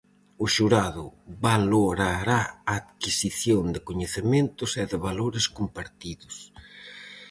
[0.43, 1.05] O xurado
[1.47, 6.35] valorará a adquisición de coñecementos e de valores compartidos.